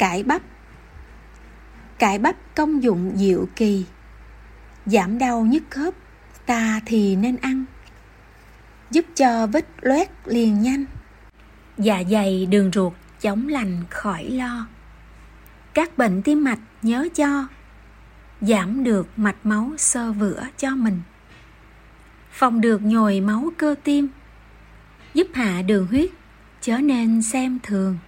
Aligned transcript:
cải 0.00 0.22
bắp. 0.22 0.42
Cải 1.98 2.18
bắp 2.18 2.36
công 2.54 2.82
dụng 2.82 3.12
diệu 3.16 3.46
kỳ. 3.56 3.84
Giảm 4.86 5.18
đau 5.18 5.40
nhức 5.40 5.62
khớp, 5.70 5.94
ta 6.46 6.80
thì 6.86 7.16
nên 7.16 7.36
ăn. 7.36 7.64
Giúp 8.90 9.04
cho 9.14 9.46
vết 9.46 9.66
loét 9.80 10.08
liền 10.24 10.62
nhanh. 10.62 10.84
Dạ 11.78 12.02
dày 12.10 12.46
đường 12.46 12.70
ruột 12.74 12.92
chống 13.20 13.48
lành 13.48 13.84
khỏi 13.90 14.24
lo. 14.30 14.66
Các 15.74 15.98
bệnh 15.98 16.22
tim 16.22 16.44
mạch 16.44 16.60
nhớ 16.82 17.08
cho. 17.14 17.46
Giảm 18.40 18.84
được 18.84 19.08
mạch 19.16 19.46
máu 19.46 19.70
sơ 19.78 20.12
vữa 20.12 20.42
cho 20.56 20.70
mình. 20.70 21.00
Phòng 22.30 22.60
được 22.60 22.82
nhồi 22.82 23.20
máu 23.20 23.50
cơ 23.56 23.74
tim. 23.84 24.08
Giúp 25.14 25.26
hạ 25.34 25.62
đường 25.62 25.86
huyết, 25.86 26.10
chớ 26.60 26.78
nên 26.78 27.22
xem 27.22 27.58
thường. 27.62 27.98